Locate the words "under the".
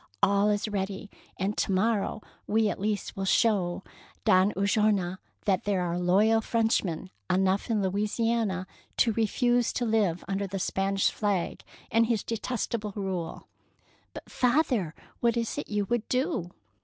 10.27-10.57